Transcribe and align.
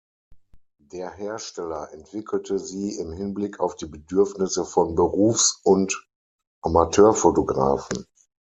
Der 0.79 1.11
Hersteller 1.11 1.89
entwickelte 1.93 2.57
sie 2.57 2.97
im 2.97 3.11
Hinblick 3.13 3.59
auf 3.59 3.75
die 3.75 3.85
Bedürfnisse 3.85 4.65
von 4.65 4.95
Berufs- 4.95 5.59
und 5.61 6.07
Amateurfotografen. 6.63 8.07